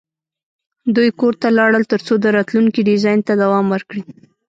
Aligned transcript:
دوی 0.95 1.09
کور 1.19 1.33
ته 1.41 1.47
لاړل 1.57 1.83
ترڅو 1.91 2.13
د 2.19 2.25
راتلونکي 2.37 2.81
ډیزاین 2.89 3.19
ته 3.27 3.33
دوام 3.43 3.65
ورکړي 3.69 4.01